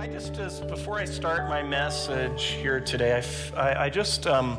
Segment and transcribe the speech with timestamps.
[0.00, 4.26] I just, as before I start my message here today, I, f- I- I just,
[4.26, 4.58] um,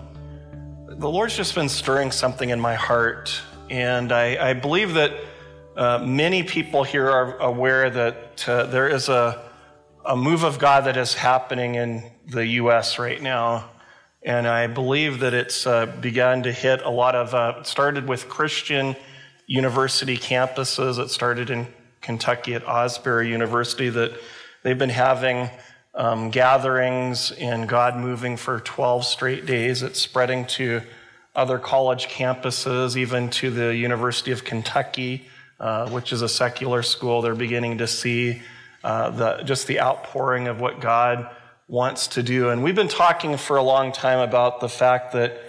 [0.88, 3.42] the Lord's just been stirring something in my heart.
[3.68, 5.12] And I, I believe that
[5.76, 9.42] uh, many people here are aware that uh, there is a,
[10.06, 13.00] a move of God that is happening in the U.S.
[13.00, 13.68] right now.
[14.22, 18.08] And I believe that it's uh, begun to hit a lot of, uh, it started
[18.08, 18.96] with Christian
[19.48, 21.00] university campuses.
[21.00, 21.66] It started in
[22.02, 24.12] Kentucky at Asbury University that
[24.64, 25.50] they've been having
[25.94, 29.84] um, gatherings and God moving for 12 straight days.
[29.84, 30.82] It's spreading to
[31.36, 35.28] other college campuses, even to the University of Kentucky,
[35.60, 37.22] uh, which is a secular school.
[37.22, 38.42] They're beginning to see
[38.84, 41.30] uh, the, just the outpouring of what God
[41.68, 42.50] wants to do.
[42.50, 45.40] And we've been talking for a long time about the fact that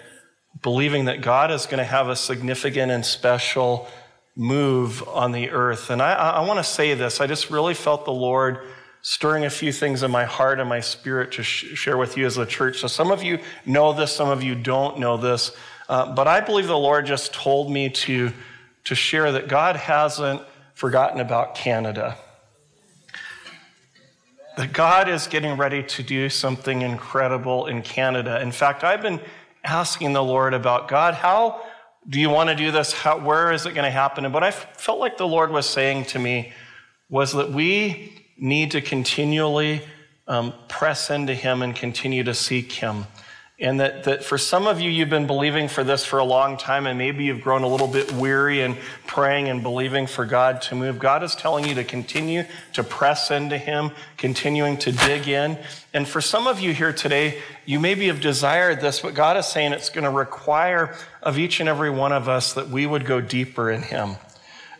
[0.61, 3.89] believing that God is going to have a significant and special
[4.37, 5.91] move on the earth.
[5.91, 7.21] And I, I want to say this.
[7.21, 8.61] I just really felt the Lord
[9.03, 12.25] stirring a few things in my heart and my spirit to sh- share with you
[12.25, 12.79] as a church.
[12.79, 15.53] So some of you know this, some of you don't know this.
[15.89, 18.33] Uh, but I believe the Lord just told me to,
[18.85, 20.41] to share that God hasn't
[20.75, 22.17] forgotten about Canada
[24.57, 28.41] that God is getting ready to do something incredible in Canada.
[28.41, 29.21] In fact, I've been
[29.65, 31.63] asking the Lord about God, how
[32.09, 32.93] do you want to do this?
[32.93, 34.25] How, where is it going to happen?
[34.25, 36.53] And what I felt like the Lord was saying to me
[37.09, 39.83] was that we need to continually
[40.27, 43.07] um, press into Him and continue to seek Him.
[43.63, 46.57] And that, that for some of you, you've been believing for this for a long
[46.57, 50.63] time, and maybe you've grown a little bit weary and praying and believing for God
[50.63, 50.99] to move.
[50.99, 55.59] God is telling you to continue to press into Him, continuing to dig in.
[55.95, 59.47] And for some of you here today, you maybe have desired this, but God is
[59.47, 63.07] saying it's going to require of each and every one of us that we would
[63.07, 64.17] go deeper in Him,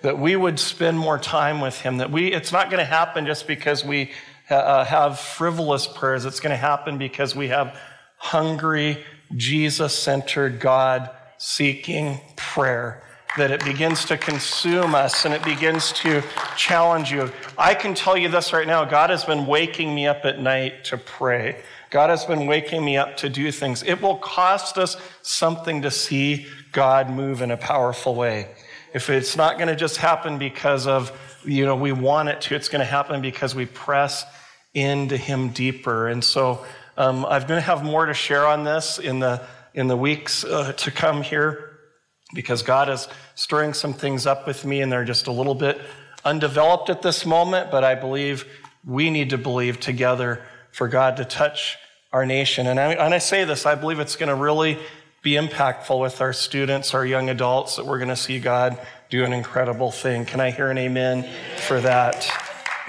[0.03, 3.27] that we would spend more time with Him, that we, it's not going to happen
[3.27, 4.11] just because we
[4.51, 6.25] uh, have frivolous prayers.
[6.25, 7.79] It's going to happen because we have
[8.17, 9.03] hungry,
[9.37, 13.03] Jesus centered, God seeking prayer.
[13.39, 16.23] That it begins to consume us and it begins to
[16.55, 17.33] challenge you.
[17.57, 20.85] I can tell you this right now God has been waking me up at night
[20.87, 21.63] to pray.
[21.89, 23.83] God has been waking me up to do things.
[23.83, 28.55] It will cost us something to see God move in a powerful way.
[28.95, 31.13] If it's not going to just happen because of,
[31.45, 34.25] you know, we want it to, it's going to happen because we press
[34.75, 36.09] into Him deeper.
[36.09, 36.65] And so,
[36.97, 39.43] um, I'm going to have more to share on this in the,
[39.75, 41.79] in the weeks uh, to come here
[42.35, 45.81] because God is stirring some things up with me and they're just a little bit
[46.25, 48.47] undeveloped at this moment, but I believe
[48.85, 51.77] we need to believe together for God to touch
[52.13, 52.67] our nation.
[52.67, 54.79] And I, and I say this, I believe it's going to really
[55.23, 58.77] be impactful with our students, our young adults, that we're going to see God
[59.09, 60.25] do an incredible thing.
[60.25, 61.29] Can I hear an amen
[61.59, 62.29] for that?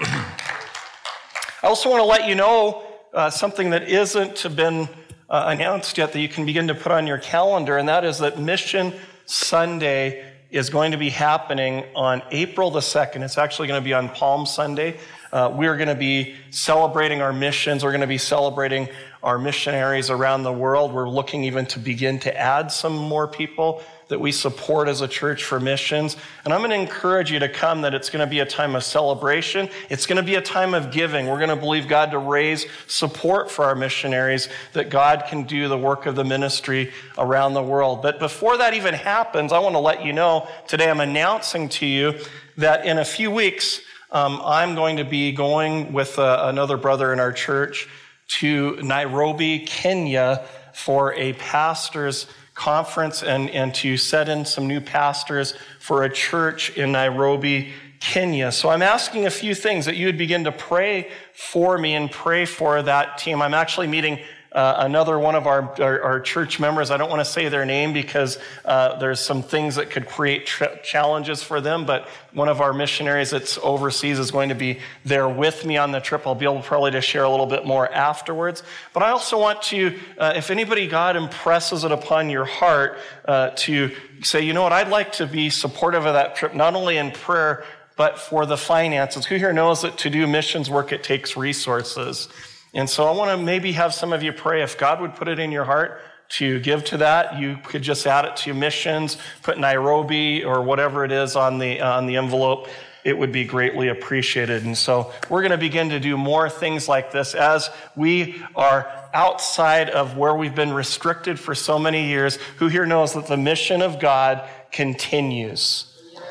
[0.00, 4.88] I also want to let you know uh, something that isn't been
[5.30, 8.18] uh, announced yet that you can begin to put on your calendar, and that is
[8.18, 8.92] that Mission
[9.26, 13.22] Sunday is going to be happening on April the 2nd.
[13.22, 14.98] It's actually going to be on Palm Sunday.
[15.32, 17.82] Uh, we're going to be celebrating our missions.
[17.82, 18.88] We're going to be celebrating
[19.24, 20.92] our missionaries around the world.
[20.92, 25.08] We're looking even to begin to add some more people that we support as a
[25.08, 26.18] church for missions.
[26.44, 28.76] And I'm going to encourage you to come that it's going to be a time
[28.76, 29.70] of celebration.
[29.88, 31.26] It's going to be a time of giving.
[31.26, 35.68] We're going to believe God to raise support for our missionaries, that God can do
[35.68, 38.02] the work of the ministry around the world.
[38.02, 41.86] But before that even happens, I want to let you know today I'm announcing to
[41.86, 42.18] you
[42.58, 43.80] that in a few weeks,
[44.10, 47.88] um, I'm going to be going with uh, another brother in our church
[48.26, 55.54] to Nairobi, Kenya for a pastor's conference and, and to set in some new pastors
[55.80, 58.52] for a church in Nairobi, Kenya.
[58.52, 62.10] So I'm asking a few things that you would begin to pray for me and
[62.10, 63.40] pray for that team.
[63.40, 64.20] I'm actually meeting
[64.54, 66.92] uh, another one of our, our, our, church members.
[66.92, 70.48] I don't want to say their name because uh, there's some things that could create
[70.84, 75.28] challenges for them, but one of our missionaries that's overseas is going to be there
[75.28, 76.24] with me on the trip.
[76.24, 78.62] I'll be able probably to share a little bit more afterwards.
[78.92, 83.50] But I also want to, uh, if anybody God impresses it upon your heart uh,
[83.56, 83.90] to
[84.22, 87.10] say, you know what, I'd like to be supportive of that trip, not only in
[87.10, 87.64] prayer,
[87.96, 89.26] but for the finances.
[89.26, 92.28] Who here knows that to do missions work, it takes resources?
[92.74, 95.28] And so I want to maybe have some of you pray if God would put
[95.28, 96.00] it in your heart
[96.30, 97.38] to give to that.
[97.38, 101.80] You could just add it to missions, put Nairobi or whatever it is on the,
[101.80, 102.68] uh, on the envelope.
[103.04, 104.64] It would be greatly appreciated.
[104.64, 108.90] And so we're going to begin to do more things like this as we are
[109.12, 112.36] outside of where we've been restricted for so many years.
[112.56, 115.86] Who here knows that the mission of God continues?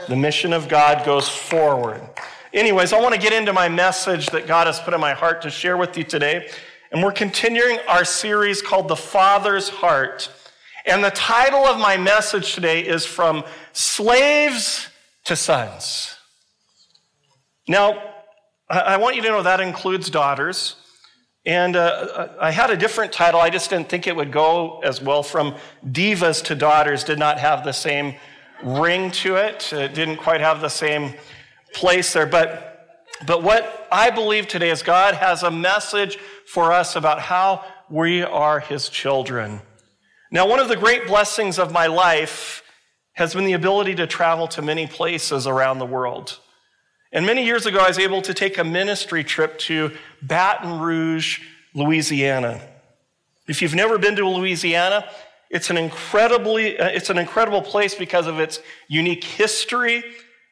[0.10, 2.02] The mission of God goes forward.
[2.54, 5.42] Anyways, I want to get into my message that God has put in my heart
[5.42, 6.48] to share with you today.
[6.92, 10.30] And we're continuing our series called The Father's Heart.
[10.86, 14.88] And the title of my message today is From Slaves
[15.24, 16.16] to Sons.
[17.68, 18.00] Now,
[18.70, 20.76] I want you to know that includes daughters.
[21.48, 23.42] And uh, I had a different title.
[23.42, 25.24] I just didn't think it would go as well.
[25.24, 28.14] From divas to daughters did not have the same
[28.64, 29.74] ring to it.
[29.74, 31.16] It didn't quite have the same
[31.74, 32.26] place there.
[32.26, 37.64] But, but what I believe today is God has a message for us about how
[37.90, 39.62] we are his children.
[40.32, 42.64] Now, one of the great blessings of my life
[43.14, 46.40] has been the ability to travel to many places around the world.
[47.12, 49.92] And many years ago, I was able to take a ministry trip to
[50.24, 51.42] Baton Rouge,
[51.76, 52.60] Louisiana.
[53.48, 55.08] If you've never been to Louisiana,
[55.52, 60.04] it's an incredibly, uh, it's an incredible place because of its unique history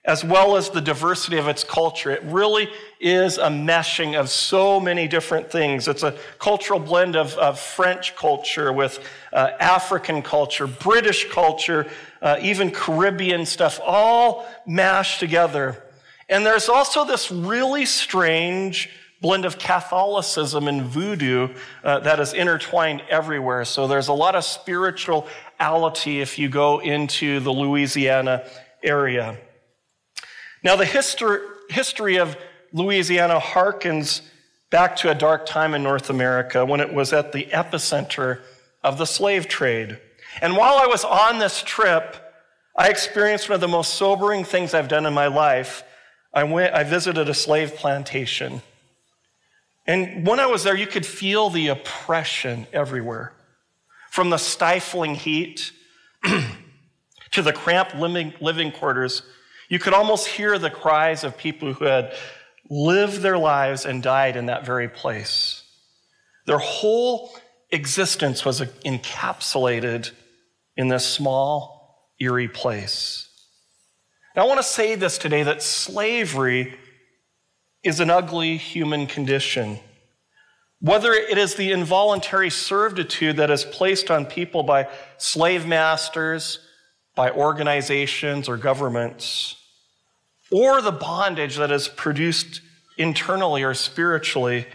[0.03, 2.09] as well as the diversity of its culture.
[2.09, 2.69] It really
[2.99, 5.87] is a meshing of so many different things.
[5.87, 8.99] It's a cultural blend of, of French culture with
[9.31, 11.87] uh, African culture, British culture,
[12.21, 15.83] uh, even Caribbean stuff, all mashed together.
[16.27, 18.89] And there's also this really strange
[19.21, 21.53] blend of Catholicism and voodoo
[21.83, 23.65] uh, that is intertwined everywhere.
[23.65, 28.49] So there's a lot of spirituality if you go into the Louisiana
[28.81, 29.37] area.
[30.63, 32.37] Now, the history, history of
[32.71, 34.21] Louisiana harkens
[34.69, 38.39] back to a dark time in North America when it was at the epicenter
[38.83, 39.99] of the slave trade.
[40.41, 42.15] And while I was on this trip,
[42.77, 45.83] I experienced one of the most sobering things I've done in my life.
[46.33, 48.61] I went, I visited a slave plantation.
[49.85, 53.33] And when I was there, you could feel the oppression everywhere.
[54.09, 55.73] From the stifling heat
[57.31, 59.23] to the cramped living, living quarters
[59.71, 62.13] you could almost hear the cries of people who had
[62.69, 65.63] lived their lives and died in that very place.
[66.45, 67.31] Their whole
[67.69, 70.11] existence was encapsulated
[70.75, 73.29] in this small, eerie place.
[74.35, 76.77] Now, I want to say this today that slavery
[77.81, 79.79] is an ugly human condition.
[80.81, 86.59] Whether it is the involuntary servitude that is placed on people by slave masters,
[87.15, 89.55] by organizations, or governments,
[90.51, 92.61] or the bondage that is produced
[92.97, 94.65] internally or spiritually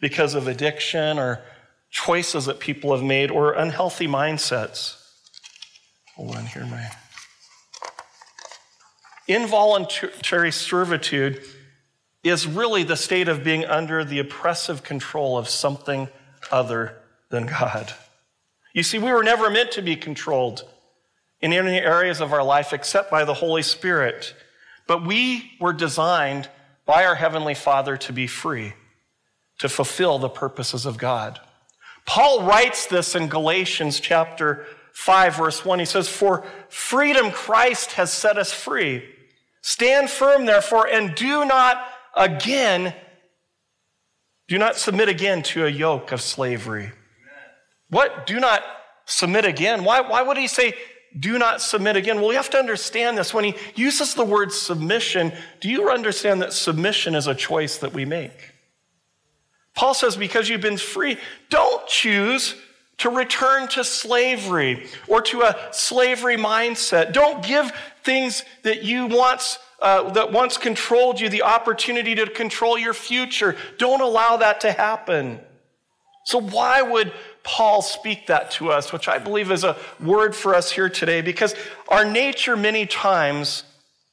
[0.00, 1.42] because of addiction or
[1.90, 4.96] choices that people have made or unhealthy mindsets.
[6.16, 6.90] Hold on here, my.
[9.28, 11.42] Involuntary servitude
[12.24, 16.08] is really the state of being under the oppressive control of something
[16.50, 16.98] other
[17.30, 17.92] than God.
[18.74, 20.64] You see, we were never meant to be controlled
[21.40, 24.34] in any areas of our life except by the Holy Spirit.
[24.86, 26.48] But we were designed
[26.84, 28.74] by our Heavenly Father to be free,
[29.58, 31.40] to fulfill the purposes of God.
[32.04, 35.78] Paul writes this in Galatians chapter 5, verse 1.
[35.78, 39.04] He says, For freedom Christ has set us free.
[39.62, 41.82] Stand firm, therefore, and do not
[42.16, 42.94] again,
[44.48, 46.90] do not submit again to a yoke of slavery.
[47.88, 48.26] What?
[48.26, 48.62] Do not
[49.04, 49.84] submit again?
[49.84, 50.74] Why, why would he say,
[51.18, 52.20] do not submit again.
[52.20, 53.34] Well, you have to understand this.
[53.34, 57.92] When he uses the word submission, do you understand that submission is a choice that
[57.92, 58.52] we make?
[59.74, 62.54] Paul says, because you've been free, don't choose
[62.98, 67.12] to return to slavery or to a slavery mindset.
[67.12, 67.72] Don't give
[68.04, 73.56] things that you once uh, that once controlled you the opportunity to control your future.
[73.78, 75.40] Don't allow that to happen.
[76.24, 77.12] So why would
[77.44, 81.20] Paul speak that to us, which I believe is a word for us here today,
[81.20, 81.54] because
[81.88, 83.64] our nature many times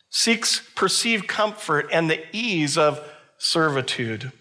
[0.09, 3.00] seeks perceived comfort and the ease of
[3.38, 4.31] servitude.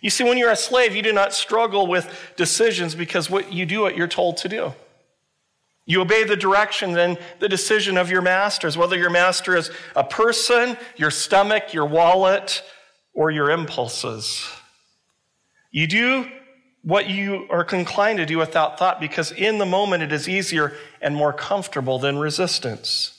[0.00, 3.64] You see, when you're a slave, you do not struggle with decisions because what you
[3.66, 4.74] do what you're told to do.
[5.84, 10.04] You obey the direction and the decision of your masters, whether your master is a
[10.04, 12.62] person, your stomach, your wallet,
[13.14, 14.48] or your impulses.
[15.70, 16.26] You do
[16.82, 20.74] what you are inclined to do without thought because in the moment it is easier
[21.00, 23.18] and more comfortable than resistance.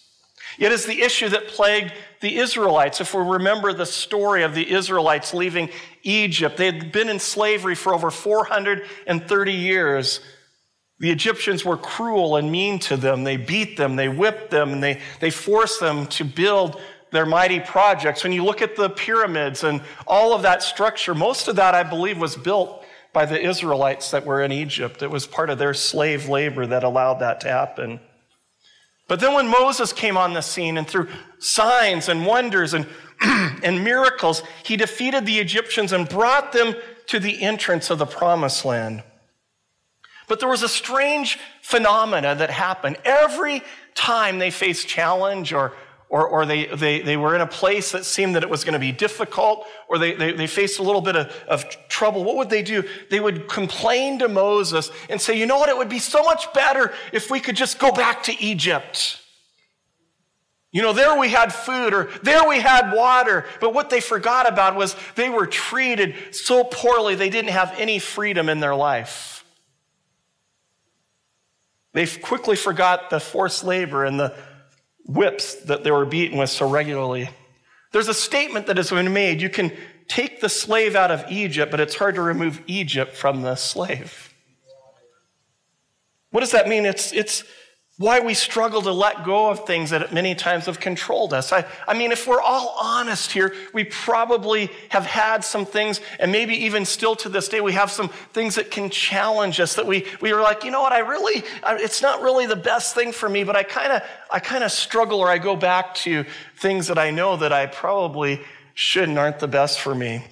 [0.60, 3.01] It is the issue that plagued the Israelites.
[3.01, 5.70] If we remember the story of the Israelites leaving
[6.03, 10.20] Egypt, they had been in slavery for over 430 years.
[11.00, 13.24] The Egyptians were cruel and mean to them.
[13.24, 16.79] They beat them, they whipped them, and they, they forced them to build
[17.12, 18.24] their mighty projects.
[18.24, 21.84] When you look at the pyramids and all of that structure, most of that, I
[21.84, 22.83] believe, was built
[23.13, 25.01] by the Israelites that were in Egypt.
[25.03, 28.00] It was part of their slave labor that allowed that to happen.
[29.08, 32.88] But then when Moses came on the scene and through signs and wonders and,
[33.22, 36.74] and miracles, he defeated the Egyptians and brought them
[37.08, 39.03] to the entrance of the promised land.
[40.27, 42.98] But there was a strange phenomena that happened.
[43.03, 43.62] Every
[43.93, 45.74] time they faced challenge or,
[46.13, 48.74] or, or they, they, they were in a place that seemed that it was going
[48.74, 52.36] to be difficult or they, they, they faced a little bit of, of trouble, what
[52.36, 52.84] would they do?
[53.10, 56.53] They would complain to Moses and say, you know what, it would be so much
[56.53, 59.22] better if we could just go back to Egypt.
[60.72, 63.46] You know, there we had food or there we had water.
[63.60, 67.98] But what they forgot about was they were treated so poorly they didn't have any
[67.98, 69.43] freedom in their life.
[71.93, 74.36] They quickly forgot the forced labor and the
[75.05, 77.29] whips that they were beaten with so regularly.
[77.91, 79.41] There's a statement that has been made.
[79.41, 79.72] You can
[80.07, 84.33] take the slave out of Egypt, but it's hard to remove Egypt from the slave.
[86.31, 86.86] What does that mean?
[86.86, 87.43] It's, it's,
[87.98, 91.54] why we struggle to let go of things that many times have controlled us.
[91.54, 96.32] I, I mean, if we're all honest here, we probably have had some things, and
[96.32, 99.86] maybe even still to this day, we have some things that can challenge us that
[99.86, 103.12] we, we are like, you know what, I really, it's not really the best thing
[103.12, 106.26] for me, but I kind of, I kind of struggle or I go back to
[106.58, 108.42] things that I know that I probably
[108.74, 110.26] shouldn't aren't the best for me.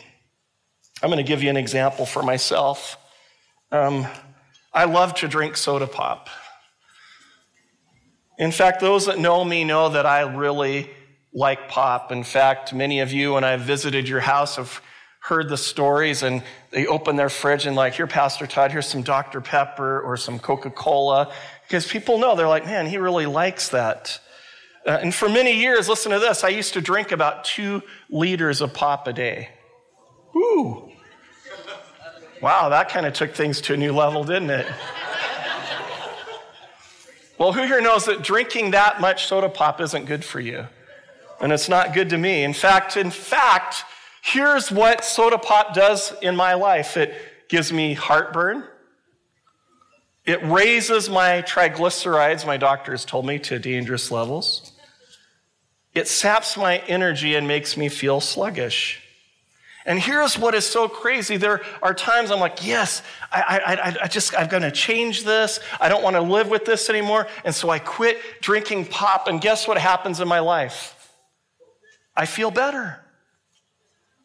[1.03, 2.97] I'm going to give you an example for myself.
[3.71, 4.07] Um,
[4.73, 6.27] I love to drink soda pop.
[8.41, 10.89] In fact, those that know me know that I really
[11.31, 12.11] like pop.
[12.11, 14.81] In fact, many of you, when I've visited your house, have
[15.19, 19.03] heard the stories and they open their fridge and like, here, Pastor Todd, here's some
[19.03, 19.41] Dr.
[19.41, 21.31] Pepper or some Coca-Cola.
[21.67, 24.19] Because people know, they're like, man, he really likes that.
[24.87, 28.59] Uh, and for many years, listen to this, I used to drink about two liters
[28.59, 29.49] of pop a day.
[30.35, 30.89] Ooh.
[32.41, 34.65] Wow, that kind of took things to a new level, didn't it?
[37.41, 40.67] Well, who here knows that drinking that much soda pop isn't good for you?
[41.39, 42.43] And it's not good to me.
[42.43, 43.83] In fact, in fact,
[44.21, 46.97] here's what soda pop does in my life.
[46.97, 47.15] It
[47.49, 48.63] gives me heartburn.
[50.23, 54.73] It raises my triglycerides, my doctor has told me, to dangerous levels.
[55.95, 59.00] It saps my energy and makes me feel sluggish.
[59.85, 61.37] And here's what is so crazy.
[61.37, 65.59] There are times I'm like, yes, I, I, I just, I'm going to change this.
[65.79, 67.27] I don't want to live with this anymore.
[67.43, 69.27] And so I quit drinking pop.
[69.27, 71.09] And guess what happens in my life?
[72.15, 72.99] I feel better.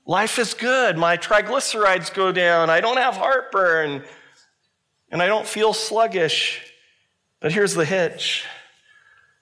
[0.06, 0.96] Life is good.
[0.96, 2.68] My triglycerides go down.
[2.68, 4.04] I don't have heartburn.
[5.10, 6.60] And I don't feel sluggish.
[7.40, 8.44] But here's the hitch.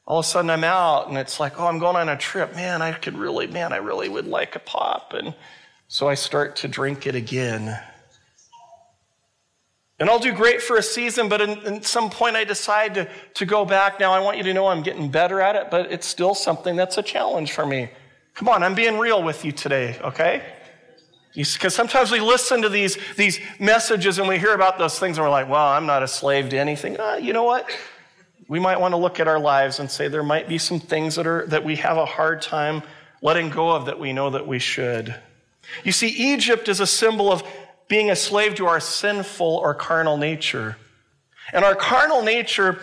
[0.07, 2.55] All of a sudden I'm out and it's like, oh, I'm going on a trip.
[2.55, 5.15] Man, I could really, man, I really would like a pop.
[5.15, 5.35] And
[5.89, 7.79] so I start to drink it again.
[10.01, 13.47] And I'll do great for a season, but at some point I decide to, to
[13.47, 14.01] go back.
[14.01, 16.75] Now, I want you to know I'm getting better at it, but it's still something
[16.75, 17.91] that's a challenge for me.
[18.35, 20.43] Come on, I'm being real with you today, okay?
[21.35, 25.25] Because sometimes we listen to these, these messages and we hear about those things and
[25.25, 26.99] we're like, well, I'm not a slave to anything.
[26.99, 27.71] Uh, you know what?
[28.49, 31.15] We might want to look at our lives and say there might be some things
[31.15, 32.83] that, are, that we have a hard time
[33.23, 35.15] letting go of that we know that we should.
[35.83, 37.43] You see, Egypt is a symbol of
[37.89, 40.77] being a slave to our sinful or carnal nature.
[41.53, 42.81] And our carnal nature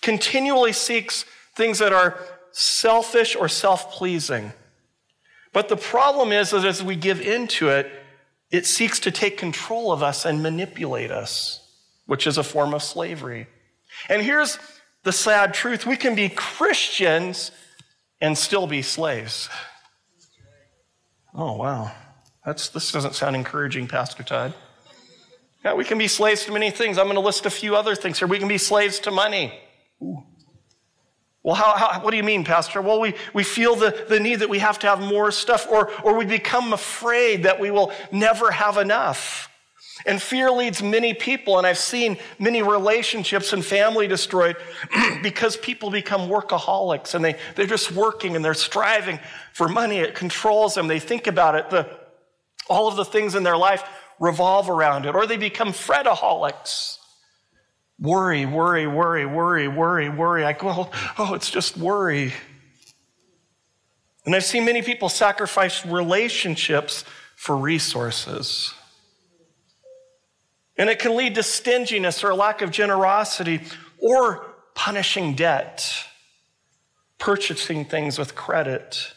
[0.00, 1.24] continually seeks
[1.54, 2.18] things that are
[2.52, 4.52] selfish or self pleasing.
[5.52, 7.90] But the problem is that as we give into it,
[8.50, 11.66] it seeks to take control of us and manipulate us,
[12.06, 13.46] which is a form of slavery.
[14.08, 14.58] And here's
[15.04, 17.50] the sad truth we can be Christians
[18.20, 19.48] and still be slaves.
[21.34, 21.92] Oh, wow.
[22.44, 24.54] That's, this doesn't sound encouraging, Pastor Todd.
[25.64, 26.98] Yeah, we can be slaves to many things.
[26.98, 28.26] I'm going to list a few other things here.
[28.26, 29.58] We can be slaves to money.
[30.02, 30.24] Ooh.
[31.44, 32.80] Well, how, how, what do you mean, Pastor?
[32.80, 35.90] Well, we, we feel the, the need that we have to have more stuff, or,
[36.02, 39.48] or we become afraid that we will never have enough.
[40.06, 44.56] And fear leads many people, and I've seen many relationships and family destroyed
[45.22, 49.18] because people become workaholics and they, they're just working and they're striving
[49.52, 49.98] for money.
[49.98, 50.88] It controls them.
[50.88, 51.70] They think about it.
[51.70, 51.88] The,
[52.68, 53.84] all of the things in their life
[54.18, 55.14] revolve around it.
[55.14, 56.98] Or they become fretaholics.
[57.98, 60.44] Worry, worry, worry, worry, worry, worry.
[60.44, 62.32] I go, oh, it's just worry.
[64.24, 67.04] And I've seen many people sacrifice relationships
[67.36, 68.72] for resources.
[70.76, 73.60] And it can lead to stinginess or a lack of generosity
[73.98, 75.92] or punishing debt,
[77.18, 79.12] purchasing things with credit.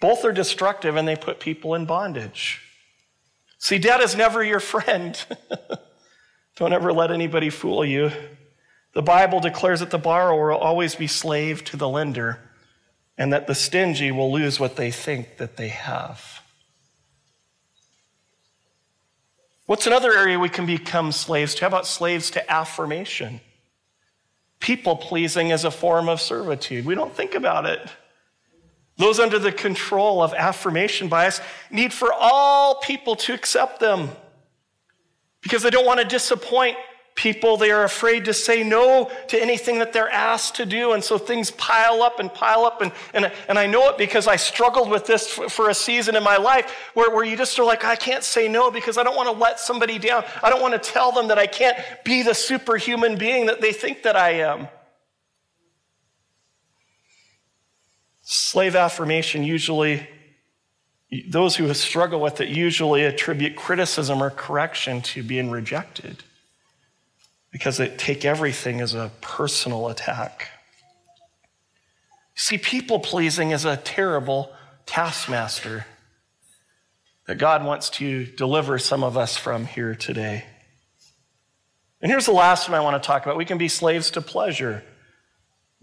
[0.00, 2.60] Both are destructive and they put people in bondage.
[3.58, 5.22] See, debt is never your friend.
[6.56, 8.10] Don't ever let anybody fool you.
[8.92, 12.38] The Bible declares that the borrower will always be slave to the lender
[13.16, 16.42] and that the stingy will lose what they think that they have.
[19.66, 21.62] What's another area we can become slaves to?
[21.62, 23.40] How about slaves to affirmation?
[24.60, 26.84] People pleasing as a form of servitude.
[26.84, 27.80] We don't think about it.
[28.96, 34.10] Those under the control of affirmation bias need for all people to accept them
[35.40, 36.76] because they don't want to disappoint
[37.14, 37.56] people.
[37.56, 40.92] They are afraid to say no to anything that they're asked to do.
[40.92, 42.82] And so things pile up and pile up.
[42.82, 46.16] And, and, and I know it because I struggled with this for, for a season
[46.16, 49.02] in my life where, where you just are like, I can't say no because I
[49.02, 50.24] don't want to let somebody down.
[50.42, 53.72] I don't want to tell them that I can't be the superhuman being that they
[53.72, 54.68] think that I am.
[58.24, 60.08] Slave affirmation usually,
[61.28, 66.24] those who struggle with it usually attribute criticism or correction to being rejected
[67.50, 70.48] because they take everything as a personal attack.
[72.34, 74.50] See, people pleasing is a terrible
[74.86, 75.86] taskmaster
[77.26, 80.44] that God wants to deliver some of us from here today.
[82.02, 83.36] And here's the last one I want to talk about.
[83.36, 84.82] We can be slaves to pleasure.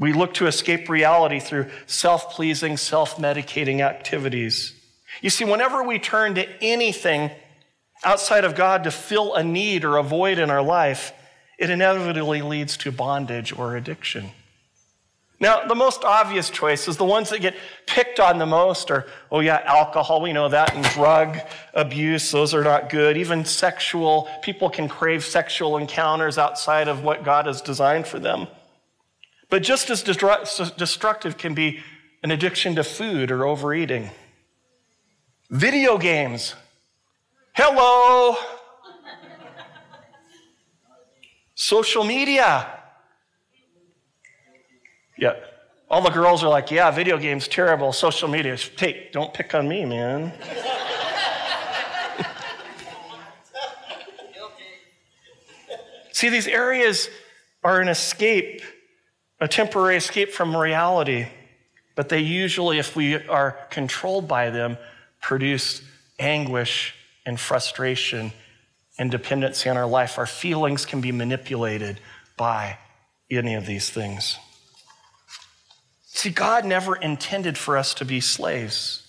[0.02, 4.74] We look to escape reality through self pleasing, self medicating activities.
[5.22, 7.30] You see, whenever we turn to anything
[8.04, 11.14] outside of God to fill a need or a void in our life,
[11.60, 14.32] it inevitably leads to bondage or addiction.
[15.40, 17.56] Now, the most obvious choices, the ones that get
[17.86, 21.38] picked on the most are, oh yeah, alcohol, we know that, and drug
[21.76, 23.18] abuse, those are not good.
[23.18, 28.48] Even sexual, people can crave sexual encounters outside of what God has designed for them.
[29.52, 31.82] But just as destructive can be
[32.24, 34.10] an addiction to food or overeating.
[35.50, 36.56] Video games.
[37.54, 38.38] Hello.
[41.54, 42.66] Social media.
[45.18, 45.36] Yeah.
[45.90, 47.92] All the girls are like, yeah, video games terrible.
[47.92, 48.56] Social media.
[48.78, 50.32] Hey, don't pick on me, man.
[56.14, 57.10] See, these areas
[57.66, 58.62] are an escape,
[59.42, 61.28] a temporary escape from reality,
[61.96, 64.78] but they usually, if we are controlled by them,
[65.20, 65.82] produce
[66.20, 66.94] anguish
[67.26, 68.32] and frustration
[69.00, 70.20] and dependency on our life.
[70.20, 72.00] Our feelings can be manipulated
[72.38, 72.78] by
[73.32, 74.38] any of these things.
[76.06, 79.08] See, God never intended for us to be slaves,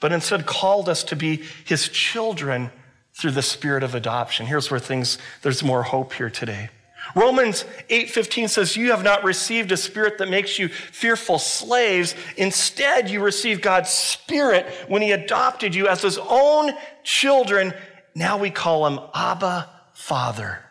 [0.00, 2.70] but instead called us to be his children
[3.14, 4.46] through the spirit of adoption.
[4.46, 6.70] Here's where things, there's more hope here today.
[7.14, 13.10] Romans 8:15 says you have not received a spirit that makes you fearful slaves instead
[13.10, 17.74] you received God's spirit when he adopted you as his own children
[18.14, 20.64] now we call him Abba, Father.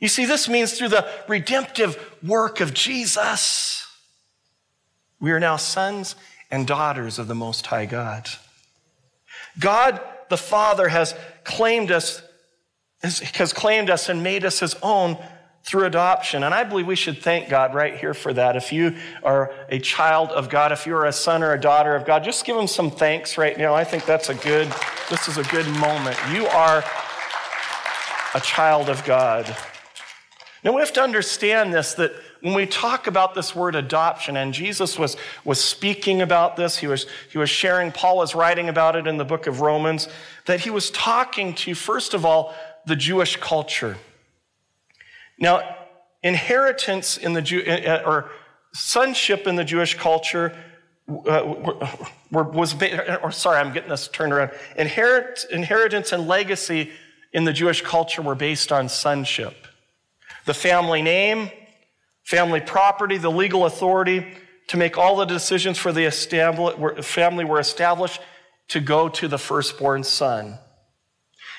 [0.00, 3.86] You see, this means through the redemptive work of Jesus,
[5.20, 6.14] we are now sons
[6.50, 8.28] and daughters of the Most High God.
[9.58, 10.00] God
[10.30, 12.22] the Father has claimed us,
[13.02, 15.18] has claimed us and made us his own
[15.64, 16.44] through adoption.
[16.44, 18.56] And I believe we should thank God right here for that.
[18.56, 22.06] If you are a child of God, if you're a son or a daughter of
[22.06, 23.74] God, just give him some thanks right now.
[23.74, 24.72] I think that's a good,
[25.10, 26.16] this is a good moment.
[26.32, 26.82] You are
[28.34, 29.54] a child of God.
[30.64, 34.54] Now we have to understand this that when we talk about this word adoption, and
[34.54, 38.96] Jesus was, was speaking about this, he was, he was sharing, Paul was writing about
[38.96, 40.08] it in the book of Romans,
[40.46, 42.54] that he was talking to, first of all,
[42.88, 43.96] the Jewish culture.
[45.38, 45.76] Now,
[46.22, 48.30] inheritance in the Jew, uh, uh, or
[48.72, 50.56] sonship in the Jewish culture
[51.08, 51.76] uh,
[52.30, 52.74] was,
[53.22, 54.50] or sorry, I'm getting this turned around.
[54.76, 56.90] Inherit, inheritance and legacy
[57.32, 59.66] in the Jewish culture were based on sonship.
[60.44, 61.50] The family name,
[62.24, 64.26] family property, the legal authority
[64.68, 66.10] to make all the decisions for the
[67.02, 68.20] family were established
[68.68, 70.58] to go to the firstborn son.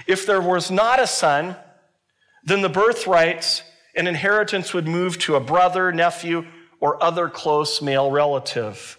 [0.07, 1.55] If there was not a son,
[2.43, 3.63] then the birthrights
[3.95, 6.45] and inheritance would move to a brother, nephew,
[6.79, 8.97] or other close male relative.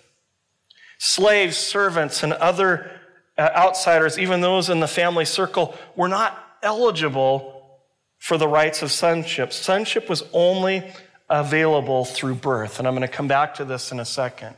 [0.98, 2.90] Slaves, servants, and other
[3.38, 7.78] uh, outsiders, even those in the family circle, were not eligible
[8.18, 9.52] for the rights of sonship.
[9.52, 10.92] Sonship was only
[11.30, 12.78] available through birth.
[12.78, 14.56] And I'm going to come back to this in a second.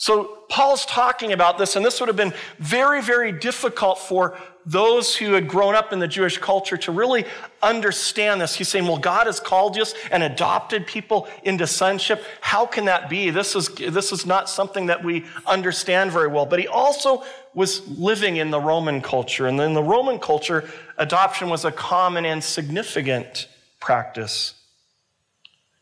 [0.00, 5.16] So Paul's talking about this, and this would have been very, very difficult for those
[5.16, 7.24] who had grown up in the Jewish culture to really
[7.62, 8.54] understand this.
[8.54, 12.22] He's saying, well, God has called us and adopted people into sonship.
[12.40, 13.30] How can that be?
[13.30, 16.46] This is, this is not something that we understand very well.
[16.46, 19.48] But he also was living in the Roman culture.
[19.48, 23.48] And in the Roman culture, adoption was a common and significant
[23.80, 24.54] practice.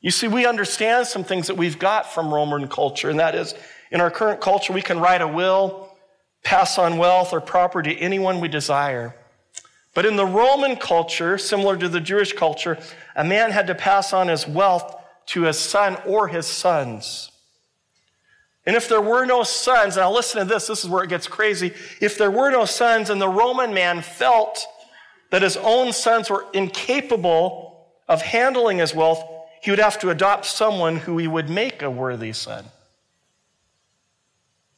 [0.00, 3.54] You see, we understand some things that we've got from Roman culture, and that is
[3.90, 5.96] in our current culture, we can write a will,
[6.42, 9.14] pass on wealth or property to anyone we desire.
[9.94, 12.78] But in the Roman culture, similar to the Jewish culture,
[13.14, 14.94] a man had to pass on his wealth
[15.26, 17.30] to his son or his sons.
[18.66, 21.28] And if there were no sons, now listen to this, this is where it gets
[21.28, 21.72] crazy.
[22.00, 24.66] If there were no sons and the Roman man felt
[25.30, 29.22] that his own sons were incapable of handling his wealth,
[29.62, 32.64] he would have to adopt someone who he would make a worthy son.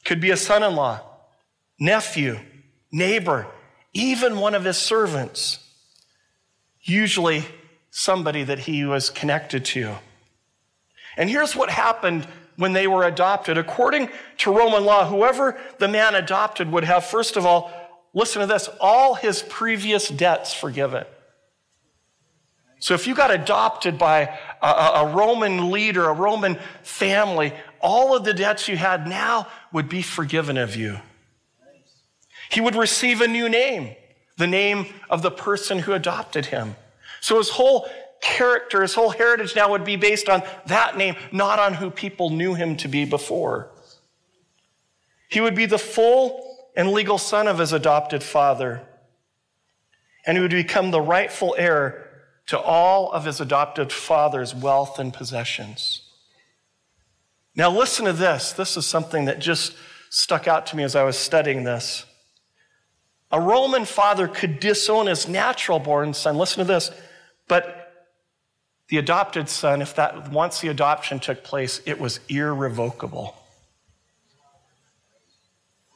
[0.09, 1.01] Could be a son in law,
[1.79, 2.39] nephew,
[2.91, 3.45] neighbor,
[3.93, 5.59] even one of his servants,
[6.81, 7.45] usually
[7.91, 9.93] somebody that he was connected to.
[11.15, 13.59] And here's what happened when they were adopted.
[13.59, 17.71] According to Roman law, whoever the man adopted would have, first of all,
[18.15, 21.05] listen to this, all his previous debts forgiven.
[22.79, 28.23] So if you got adopted by a, a, Roman leader, a Roman family, all of
[28.23, 30.99] the debts you had now would be forgiven of you.
[32.49, 33.95] He would receive a new name,
[34.37, 36.75] the name of the person who adopted him.
[37.21, 37.87] So his whole
[38.21, 42.29] character, his whole heritage now would be based on that name, not on who people
[42.29, 43.69] knew him to be before.
[45.29, 48.81] He would be the full and legal son of his adopted father,
[50.25, 52.09] and he would become the rightful heir
[52.47, 56.08] to all of his adopted father's wealth and possessions.
[57.59, 58.53] Now, listen to this.
[58.53, 59.75] This is something that just
[60.09, 62.05] stuck out to me as I was studying this.
[63.33, 66.37] A Roman father could disown his natural born son.
[66.37, 66.89] Listen to this.
[67.49, 68.07] But
[68.87, 73.35] the adopted son, if that once the adoption took place, it was irrevocable.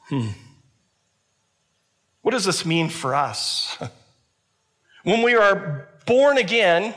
[0.09, 0.31] Hmm.
[2.23, 3.77] What does this mean for us?
[5.05, 6.93] when we are born again,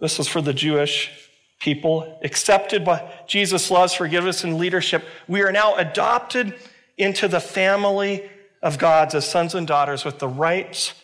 [0.00, 1.25] this is for the Jewish
[1.58, 6.54] people, accepted by Jesus' loves, forgiveness, and leadership, we are now adopted
[6.98, 8.28] into the family
[8.62, 10.94] of God as sons and daughters with the rights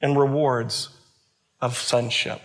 [0.00, 0.90] and rewards
[1.60, 2.40] of sonship.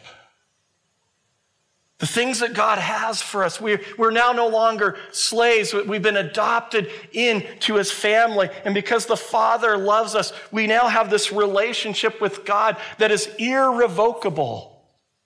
[2.00, 3.60] The things that God has for us.
[3.60, 5.74] We're, we're now no longer slaves.
[5.74, 8.50] We've been adopted into his family.
[8.66, 13.28] And because the Father loves us, we now have this relationship with God that is
[13.40, 14.80] irrevocable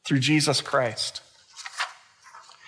[0.06, 1.22] through Jesus Christ.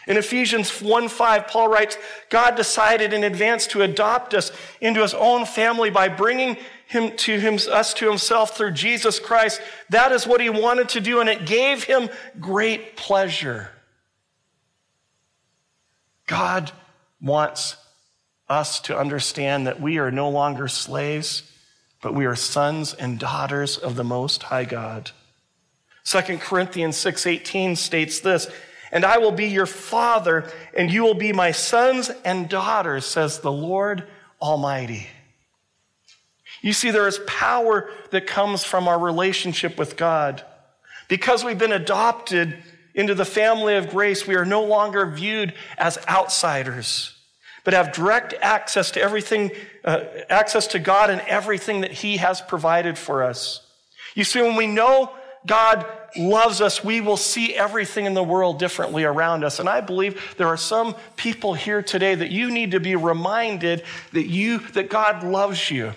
[0.08, 1.98] In Ephesians 1 5, Paul writes,
[2.30, 7.40] God decided in advance to adopt us into his own family by bringing him to
[7.40, 9.62] him, us to himself through Jesus Christ.
[9.90, 13.70] That is what he wanted to do, and it gave him great pleasure.
[16.28, 16.72] God
[17.22, 17.78] wants
[18.50, 21.44] us to understand that we are no longer slaves,
[22.02, 25.12] but we are sons and daughters of the Most High God.
[26.04, 28.50] 2 Corinthians 6:18 states this,
[28.94, 30.46] "And I will be your father,
[30.78, 34.08] and you will be my sons and daughters," says the Lord
[34.40, 35.10] Almighty.
[36.62, 40.46] You see, there is power that comes from our relationship with God.
[41.10, 45.98] Because we've been adopted into the family of grace, we are no longer viewed as
[46.08, 47.18] outsiders,
[47.64, 49.52] but have direct access to everything,
[49.84, 53.62] uh, access to God and everything that He has provided for us.
[54.14, 55.12] You see, when we know
[55.46, 59.60] God loves us, we will see everything in the world differently around us.
[59.60, 63.84] And I believe there are some people here today that you need to be reminded
[64.12, 65.94] that you, that God loves you.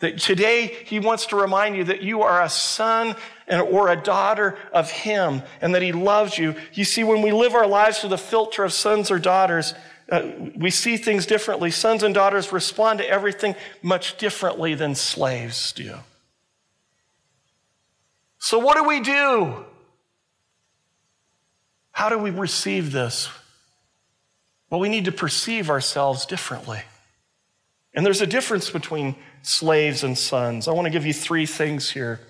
[0.00, 3.16] That today he wants to remind you that you are a son
[3.48, 6.54] and, or a daughter of him and that he loves you.
[6.74, 9.74] You see, when we live our lives through the filter of sons or daughters,
[10.10, 11.70] uh, we see things differently.
[11.70, 15.96] Sons and daughters respond to everything much differently than slaves do.
[18.38, 19.64] So, what do we do?
[21.92, 23.30] How do we receive this?
[24.68, 26.82] Well, we need to perceive ourselves differently.
[27.94, 30.68] And there's a difference between slaves and sons.
[30.68, 32.20] I want to give you three things here.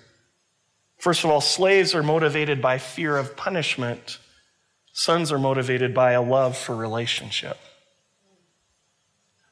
[0.97, 4.19] First of all, slaves are motivated by fear of punishment,
[4.93, 7.57] sons are motivated by a love for relationship.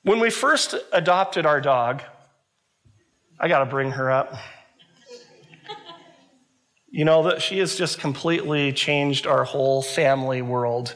[0.03, 2.03] When we first adopted our dog,
[3.39, 4.35] I got to bring her up.
[6.95, 10.95] You know, that she has just completely changed our whole family world,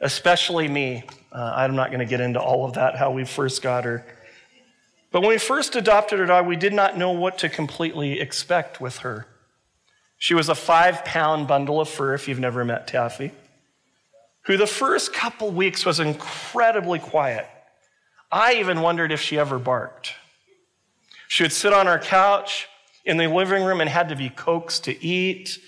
[0.00, 1.04] especially me.
[1.30, 4.04] Uh, I'm not going to get into all of that, how we first got her.
[5.12, 8.80] But when we first adopted her dog, we did not know what to completely expect
[8.80, 9.28] with her.
[10.18, 13.30] She was a five pound bundle of fur, if you've never met Taffy,
[14.46, 17.46] who the first couple weeks was incredibly quiet.
[18.32, 20.14] I even wondered if she ever barked.
[21.28, 22.66] She would sit on our couch
[23.08, 25.58] in the living room and had to be coaxed to eat.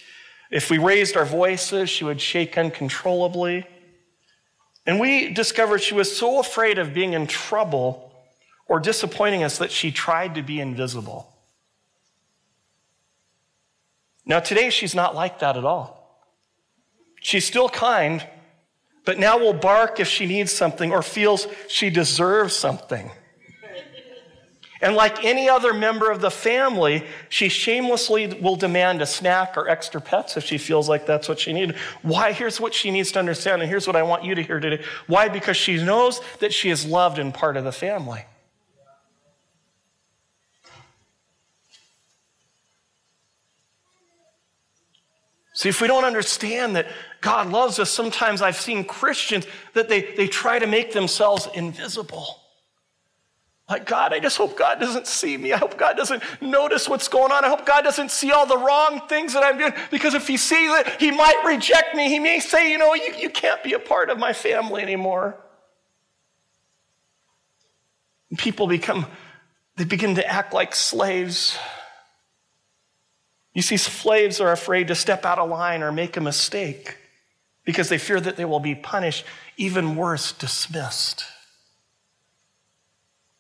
[0.51, 3.67] If we raised our voices, she would shake uncontrollably.
[4.87, 8.13] And we discovered she was so afraid of being in trouble
[8.69, 11.35] or disappointing us that she tried to be invisible.
[14.27, 16.23] Now, today, she's not like that at all.
[17.23, 18.27] She's still kind,
[19.07, 23.11] but now will bark if she needs something or feels she deserves something.
[24.83, 29.69] And like any other member of the family, she shamelessly will demand a snack or
[29.69, 31.77] extra pets if she feels like that's what she needs.
[32.01, 32.33] Why?
[32.33, 34.83] Here's what she needs to understand, and here's what I want you to hear today.
[35.07, 35.29] Why?
[35.29, 38.25] Because she knows that she is loved and part of the family.
[45.53, 46.87] See, if we don't understand that
[47.21, 52.40] God loves us, sometimes I've seen Christians that they, they try to make themselves invisible.
[53.71, 55.53] Like, God, I just hope God doesn't see me.
[55.53, 57.45] I hope God doesn't notice what's going on.
[57.45, 59.73] I hope God doesn't see all the wrong things that I'm doing.
[59.93, 62.09] Because if He sees it, He might reject me.
[62.09, 65.37] He may say, you know, you, you can't be a part of my family anymore.
[68.29, 69.07] And people become,
[69.77, 71.57] they begin to act like slaves.
[73.55, 76.97] You see, slaves are afraid to step out of line or make a mistake
[77.65, 79.25] because they fear that they will be punished,
[79.57, 81.25] even worse, dismissed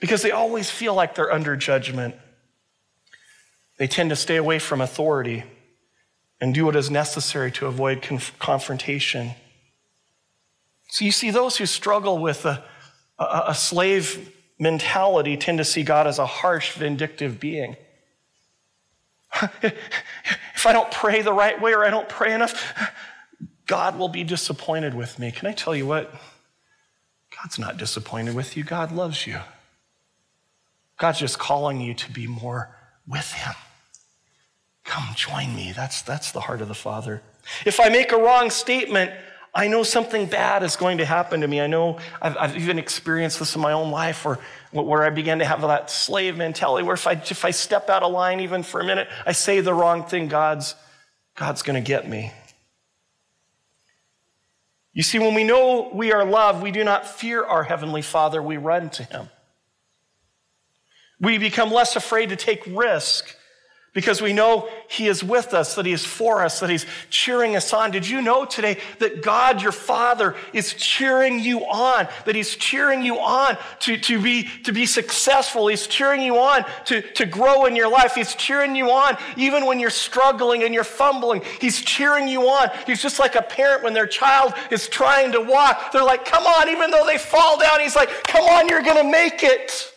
[0.01, 2.15] because they always feel like they're under judgment.
[3.79, 5.45] They tend to stay away from authority
[6.41, 9.33] and do what is necessary to avoid conf- confrontation.
[10.89, 12.65] So you see, those who struggle with a,
[13.19, 17.77] a, a slave mentality tend to see God as a harsh, vindictive being.
[19.63, 22.73] if I don't pray the right way or I don't pray enough,
[23.67, 25.31] God will be disappointed with me.
[25.31, 26.13] Can I tell you what?
[27.41, 29.39] God's not disappointed with you, God loves you.
[31.01, 32.77] God's just calling you to be more
[33.09, 33.55] with Him.
[34.85, 35.73] Come join me.
[35.75, 37.23] That's, that's the heart of the Father.
[37.65, 39.11] If I make a wrong statement,
[39.55, 41.59] I know something bad is going to happen to me.
[41.63, 44.39] I know I've, I've even experienced this in my own life where,
[44.73, 48.03] where I began to have that slave mentality where if I, if I step out
[48.03, 50.75] of line even for a minute, I say the wrong thing, God's,
[51.35, 52.31] God's going to get me.
[54.93, 58.43] You see, when we know we are loved, we do not fear our Heavenly Father,
[58.43, 59.31] we run to Him.
[61.21, 63.37] We become less afraid to take risk
[63.93, 67.57] because we know He is with us, that He is for us, that He's cheering
[67.57, 67.91] us on.
[67.91, 73.03] Did you know today that God, your Father, is cheering you on, that He's cheering
[73.03, 75.67] you on to, to, be, to be successful?
[75.67, 78.15] He's cheering you on to, to grow in your life.
[78.15, 81.43] He's cheering you on even when you're struggling and you're fumbling.
[81.61, 82.71] He's cheering you on.
[82.87, 85.91] He's just like a parent when their child is trying to walk.
[85.93, 89.05] They're like, come on, even though they fall down, He's like, come on, you're going
[89.05, 89.93] to make it.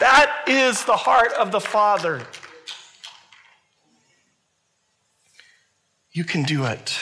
[0.00, 2.22] That is the heart of the Father.
[6.12, 6.98] You can do it.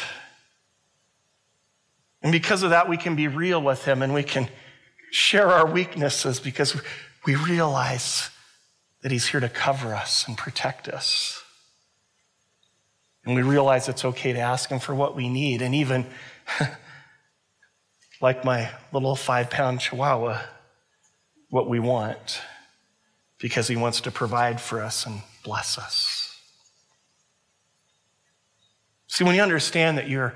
[2.22, 4.48] And because of that, we can be real with Him and we can
[5.11, 6.80] share our weaknesses because
[7.26, 8.30] we realize
[9.02, 11.42] that He's here to cover us and protect us.
[13.24, 15.62] And we realize it's okay to ask Him for what we need.
[15.62, 16.07] And even
[18.20, 20.42] like my little five pound chihuahua,
[21.50, 22.40] what we want
[23.44, 26.35] because he wants to provide for us and bless us.
[29.07, 30.33] See, when you understand that you're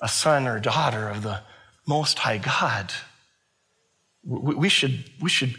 [0.00, 1.40] a son or daughter of the
[1.88, 2.92] Most High God,
[4.24, 5.56] we should, we should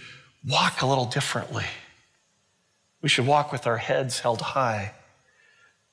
[0.48, 1.66] walk a little differently.
[3.02, 4.94] We should walk with our heads held high.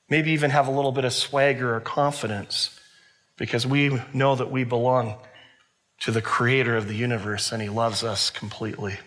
[0.09, 2.79] Maybe even have a little bit of swagger or confidence
[3.35, 5.17] because we know that we belong
[5.99, 8.97] to the creator of the universe and he loves us completely.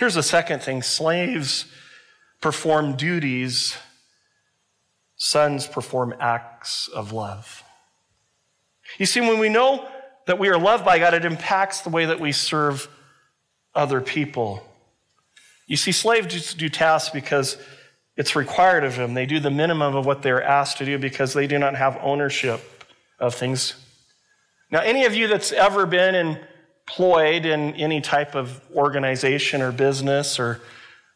[0.00, 1.66] Here's the second thing slaves
[2.40, 3.76] perform duties,
[5.16, 7.62] sons perform acts of love.
[8.96, 9.86] You see, when we know
[10.26, 12.88] that we are loved by God, it impacts the way that we serve
[13.74, 14.66] other people.
[15.66, 17.58] You see, slaves do tasks because
[18.16, 19.12] it's required of them.
[19.12, 21.98] They do the minimum of what they're asked to do because they do not have
[22.00, 22.62] ownership
[23.18, 23.74] of things.
[24.70, 26.40] Now, any of you that's ever been in
[26.90, 30.60] employed in any type of organization or business or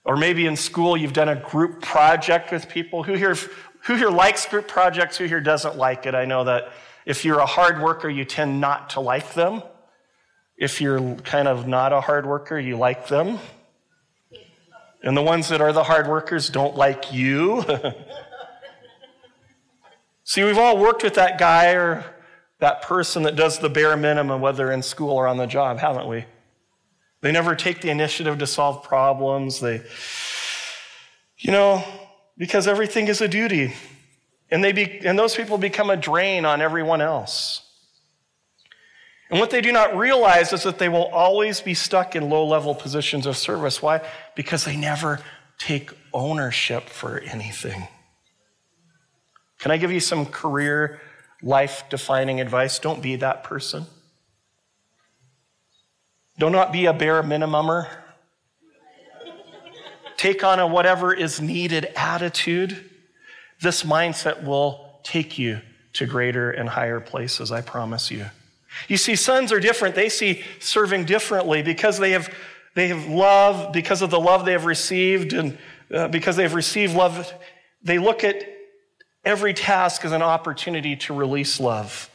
[0.05, 3.03] or maybe in school you've done a group project with people.
[3.03, 3.35] Who here
[3.85, 5.17] who here likes group projects?
[5.17, 6.15] Who here doesn't like it?
[6.15, 6.71] I know that
[7.07, 9.63] if you're a hard worker you tend not to like them.
[10.57, 13.39] If you're kind of not a hard worker you like them.
[15.03, 17.65] And the ones that are the hard workers don't like you.
[20.25, 22.05] See we've all worked with that guy or
[22.65, 26.09] that person that does the bare minimum, whether in school or on the job, haven't
[26.09, 26.25] we?
[27.21, 29.61] They never take the initiative to solve problems.
[29.61, 29.83] They,
[31.37, 31.85] you know,
[32.39, 33.75] because everything is a duty.
[34.51, 37.69] And, they be, and those people become a drain on everyone else.
[39.29, 42.47] And what they do not realize is that they will always be stuck in low
[42.47, 43.83] level positions of service.
[43.83, 44.01] Why?
[44.37, 45.21] Because they never
[45.59, 47.89] take ownership for anything.
[49.59, 51.03] Can I give you some career,
[51.45, 52.79] life defining advice?
[52.79, 53.87] Don't be that person.
[56.39, 57.87] Do not be a bare minimumer.
[60.17, 62.91] Take on a whatever is needed attitude.
[63.61, 65.61] This mindset will take you
[65.93, 68.27] to greater and higher places, I promise you.
[68.89, 69.95] You see, sons are different.
[69.95, 72.33] They see serving differently because they have,
[72.75, 75.57] they have love, because of the love they have received, and
[75.93, 77.33] uh, because they have received love,
[77.83, 78.45] they look at
[79.25, 82.11] every task is an opportunity to release love.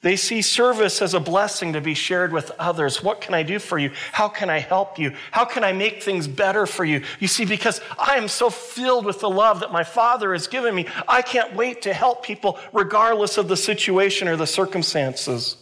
[0.00, 3.02] They see service as a blessing to be shared with others.
[3.02, 3.90] What can I do for you?
[4.12, 5.12] How can I help you?
[5.32, 7.02] How can I make things better for you?
[7.18, 10.72] You see, because I am so filled with the love that my Father has given
[10.72, 15.56] me, I can't wait to help people regardless of the situation or the circumstances.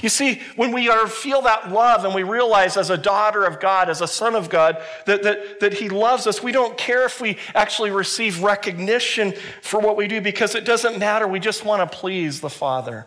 [0.00, 3.60] You see, when we are, feel that love and we realize as a daughter of
[3.60, 7.04] God, as a son of God, that, that, that He loves us, we don't care
[7.04, 11.28] if we actually receive recognition for what we do because it doesn't matter.
[11.28, 13.06] We just want to please the Father.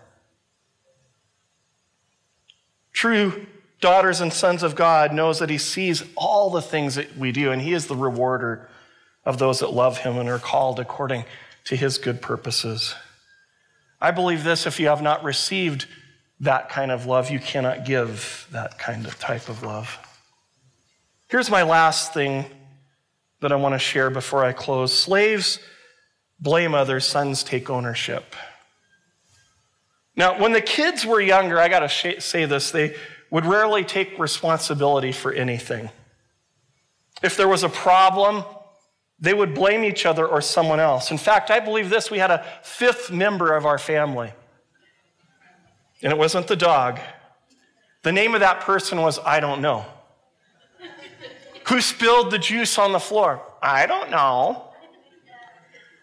[2.93, 3.47] True
[3.81, 7.51] daughters and sons of God knows that he sees all the things that we do
[7.51, 8.69] and he is the rewarder
[9.25, 11.25] of those that love him and are called according
[11.65, 12.95] to his good purposes.
[13.99, 15.87] I believe this if you have not received
[16.41, 19.97] that kind of love, you cannot give that kind of type of love.
[21.27, 22.45] Here's my last thing
[23.41, 24.97] that I want to share before I close.
[24.97, 25.59] Slaves
[26.39, 28.35] blame others, sons take ownership.
[30.15, 32.95] Now, when the kids were younger, I got to sh- say this, they
[33.29, 35.89] would rarely take responsibility for anything.
[37.21, 38.43] If there was a problem,
[39.19, 41.11] they would blame each other or someone else.
[41.11, 44.31] In fact, I believe this we had a fifth member of our family,
[46.01, 46.99] and it wasn't the dog.
[48.03, 49.86] The name of that person was I don't know.
[51.67, 53.41] Who spilled the juice on the floor?
[53.62, 54.69] I don't know.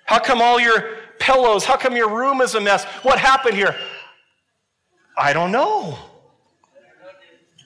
[0.05, 1.65] How come all your pillows?
[1.65, 2.85] How come your room is a mess?
[3.03, 3.77] What happened here?
[5.17, 5.97] I don't know.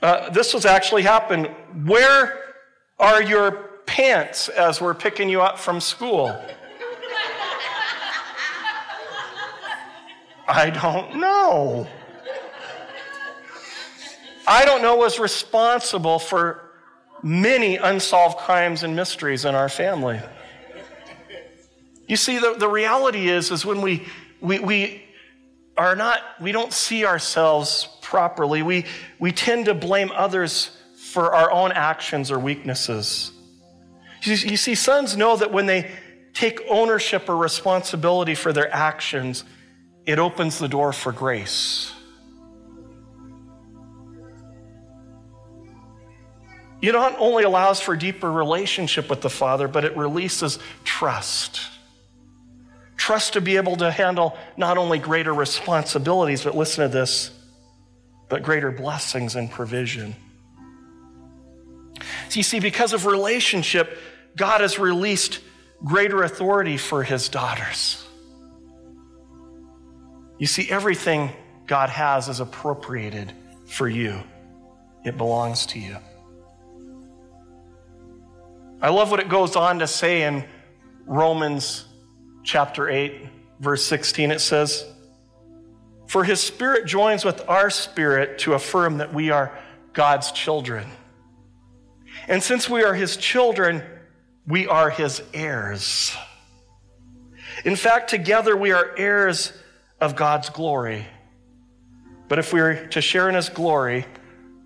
[0.02, 1.48] Uh, this was actually happened.
[1.86, 2.54] Where
[2.98, 3.52] are your
[3.86, 6.38] pants as we're picking you up from school?
[10.48, 11.88] I don't know.
[14.46, 16.70] I don't know was responsible for
[17.22, 20.20] many unsolved crimes and mysteries in our family.
[22.06, 24.06] You see, the, the reality is, is when we,
[24.40, 25.02] we, we
[25.76, 28.62] are not, we don't see ourselves properly.
[28.62, 28.86] We,
[29.18, 33.32] we tend to blame others for our own actions or weaknesses.
[34.22, 35.90] You, you see, sons know that when they
[36.32, 39.42] take ownership or responsibility for their actions,
[40.04, 41.92] it opens the door for grace.
[46.86, 51.60] It not only allows for deeper relationship with the Father, but it releases trust.
[52.96, 57.32] Trust to be able to handle not only greater responsibilities, but listen to this,
[58.28, 60.14] but greater blessings and provision.
[62.28, 63.98] So you see, because of relationship,
[64.36, 65.40] God has released
[65.84, 68.06] greater authority for his daughters.
[70.38, 71.32] You see, everything
[71.66, 73.32] God has is appropriated
[73.66, 74.22] for you,
[75.04, 75.96] it belongs to you.
[78.80, 80.44] I love what it goes on to say in
[81.06, 81.86] Romans
[82.42, 83.26] chapter 8,
[83.58, 84.84] verse 16, it says,
[86.08, 89.56] For his spirit joins with our spirit to affirm that we are
[89.94, 90.86] God's children.
[92.28, 93.82] And since we are his children,
[94.46, 96.14] we are his heirs.
[97.64, 99.52] In fact, together we are heirs
[100.02, 101.06] of God's glory.
[102.28, 104.04] But if we're to share in his glory,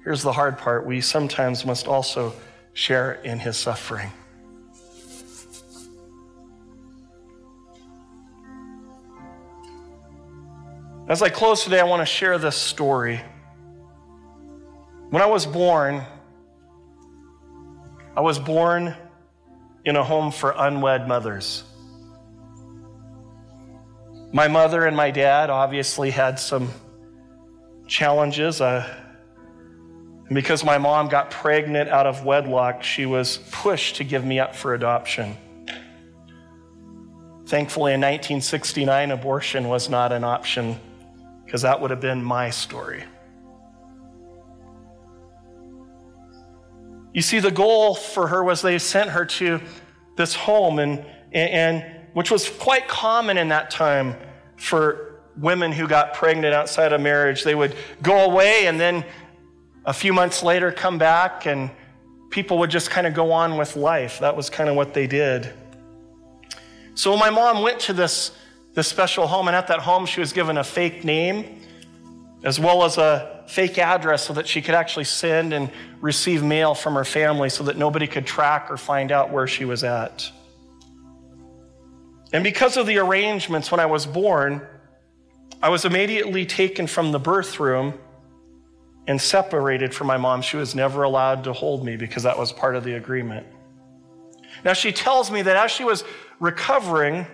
[0.03, 2.35] here's the hard part we sometimes must also
[2.73, 4.11] share in his suffering.
[11.09, 13.21] As I close today, I want to share this story.
[15.11, 16.05] When I was born,
[18.17, 18.95] I was born
[19.85, 21.65] in a home for unwed mothers.
[24.33, 26.71] My mother and my dad obviously had some
[27.89, 28.61] challenges.
[28.61, 28.89] Uh,
[30.33, 34.55] because my mom got pregnant out of wedlock, she was pushed to give me up
[34.55, 35.37] for adoption.
[37.47, 40.79] Thankfully, in 1969, abortion was not an option
[41.45, 43.03] because that would have been my story.
[47.13, 49.61] You see, the goal for her was they sent her to
[50.17, 54.15] this home, and and, which was quite common in that time
[54.57, 57.43] for women who got pregnant outside of marriage.
[57.43, 59.05] They would go away and then
[59.91, 61.69] a few months later come back, and
[62.31, 64.21] people would just kind of go on with life.
[64.21, 65.53] That was kind of what they did.
[66.95, 68.31] So my mom went to this,
[68.75, 71.61] this special home, and at that home, she was given a fake name
[72.45, 75.69] as well as a fake address so that she could actually send and
[76.01, 79.65] receive mail from her family so that nobody could track or find out where she
[79.65, 80.31] was at.
[82.33, 84.65] And because of the arrangements when I was born,
[85.61, 87.99] I was immediately taken from the birth room
[89.07, 90.43] and separated from my mom.
[90.43, 93.47] She was never allowed to hold me because that was part of the agreement.
[94.65, 96.05] Now, she tells me that as she was
[96.39, 97.27] recovering,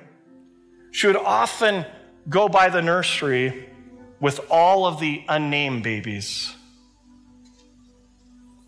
[0.91, 1.85] she would often
[2.29, 3.69] go by the nursery
[4.21, 6.55] with all of the unnamed babies,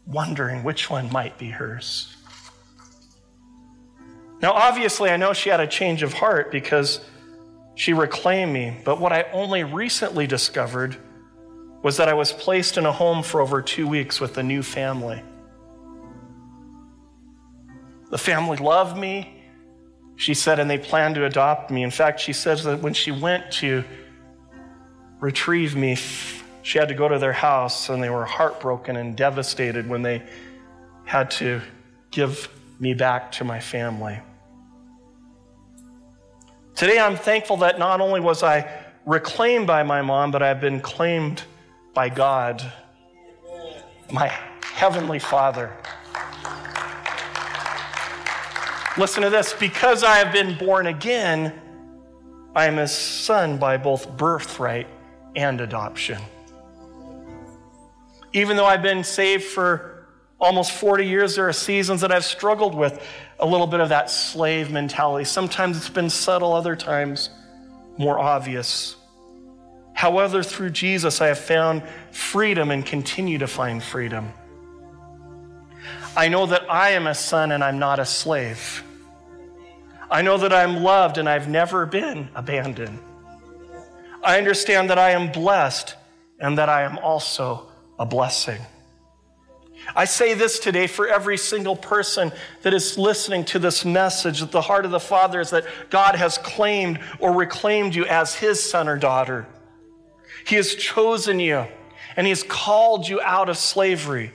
[0.06, 2.14] wondering which one might be hers.
[4.40, 7.00] Now, obviously, I know she had a change of heart because
[7.74, 10.96] she reclaimed me, but what I only recently discovered
[11.82, 14.62] was that I was placed in a home for over two weeks with a new
[14.62, 15.22] family.
[18.10, 19.42] The family loved me,
[20.16, 21.82] she said, and they planned to adopt me.
[21.82, 23.84] In fact, she says that when she went to
[25.20, 25.96] retrieve me,
[26.62, 30.22] she had to go to their house, and they were heartbroken and devastated when they
[31.04, 31.60] had to
[32.10, 32.48] give
[32.80, 34.18] me back to my family.
[36.74, 38.70] Today, I'm thankful that not only was I
[39.04, 41.42] reclaimed by my mom, but I've been claimed
[41.98, 42.62] by God,
[44.12, 44.28] my
[44.62, 45.76] Heavenly Father.
[48.96, 51.52] Listen to this because I have been born again,
[52.54, 54.86] I am his son by both birthright
[55.34, 56.22] and adoption.
[58.32, 60.06] Even though I've been saved for
[60.40, 63.04] almost 40 years, there are seasons that I've struggled with
[63.40, 65.24] a little bit of that slave mentality.
[65.24, 67.30] Sometimes it's been subtle, other times
[67.96, 68.94] more obvious.
[69.98, 71.82] However, through Jesus, I have found
[72.12, 74.32] freedom and continue to find freedom.
[76.16, 78.84] I know that I am a son and I'm not a slave.
[80.08, 83.00] I know that I'm loved and I've never been abandoned.
[84.22, 85.96] I understand that I am blessed
[86.38, 87.66] and that I am also
[87.98, 88.60] a blessing.
[89.96, 92.30] I say this today for every single person
[92.62, 96.14] that is listening to this message that the heart of the Father is that God
[96.14, 99.48] has claimed or reclaimed you as his son or daughter.
[100.46, 101.66] He has chosen you
[102.16, 104.32] and he has called you out of slavery.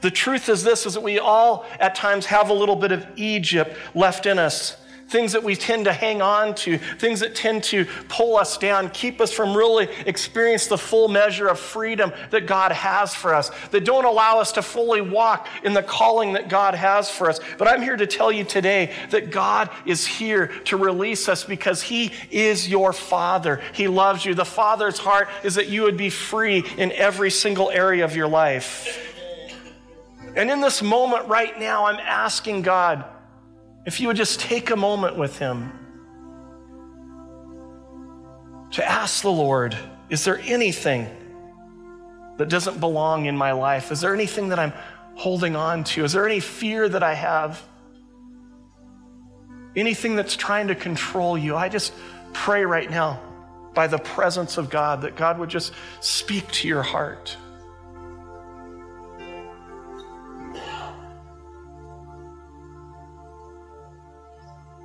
[0.00, 3.06] The truth is this is that we all at times have a little bit of
[3.16, 4.76] Egypt left in us
[5.14, 8.90] things that we tend to hang on to, things that tend to pull us down,
[8.90, 13.52] keep us from really experience the full measure of freedom that God has for us,
[13.70, 17.38] that don't allow us to fully walk in the calling that God has for us.
[17.58, 21.80] But I'm here to tell you today that God is here to release us because
[21.80, 23.62] He is your Father.
[23.72, 24.34] He loves you.
[24.34, 28.26] The Father's heart is that you would be free in every single area of your
[28.26, 29.00] life.
[30.34, 33.04] And in this moment right now, I'm asking God,
[33.86, 35.72] if you would just take a moment with Him
[38.72, 39.76] to ask the Lord,
[40.08, 41.08] is there anything
[42.38, 43.92] that doesn't belong in my life?
[43.92, 44.72] Is there anything that I'm
[45.14, 46.04] holding on to?
[46.04, 47.62] Is there any fear that I have?
[49.76, 51.54] Anything that's trying to control you?
[51.54, 51.92] I just
[52.32, 53.20] pray right now
[53.74, 57.36] by the presence of God that God would just speak to your heart.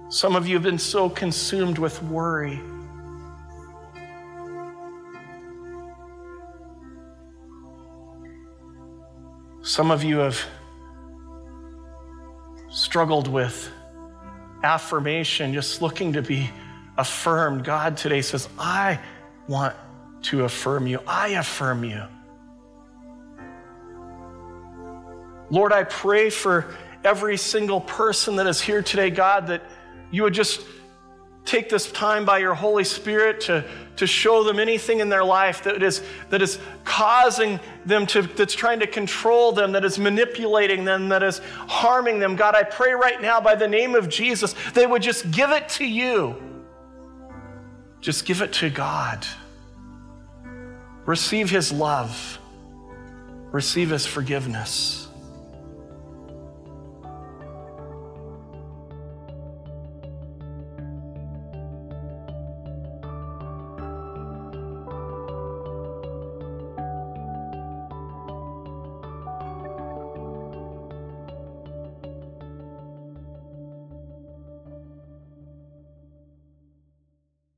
[0.09, 2.59] Some of you have been so consumed with worry.
[9.61, 10.43] Some of you have
[12.69, 13.71] struggled with
[14.63, 16.49] affirmation, just looking to be
[16.97, 17.63] affirmed.
[17.63, 18.99] God today says, I
[19.47, 19.75] want
[20.23, 21.01] to affirm you.
[21.05, 22.03] I affirm you.
[25.51, 29.63] Lord, I pray for every single person that is here today, God, that
[30.11, 30.61] you would just
[31.45, 35.63] take this time by your Holy Spirit to, to show them anything in their life
[35.63, 40.85] that is, that is causing them to, that's trying to control them, that is manipulating
[40.85, 42.35] them, that is harming them.
[42.35, 45.67] God, I pray right now by the name of Jesus, they would just give it
[45.69, 46.35] to you.
[47.99, 49.25] Just give it to God.
[51.05, 52.39] Receive His love,
[53.51, 55.08] receive His forgiveness.